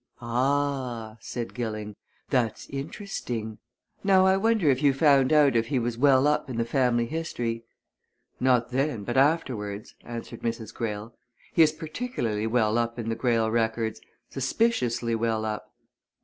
[0.19, 1.95] "Ah!" said Gilling.
[2.31, 3.59] "That's interesting.
[4.03, 7.05] Now I wonder if you found out if he was well up in the family
[7.05, 7.65] history?"
[8.39, 10.73] "Not then, but afterwards," answered Mrs.
[10.73, 11.13] Greyle.
[11.53, 14.01] "He is particularly well up in the Greyle records
[14.31, 15.71] suspiciously well up."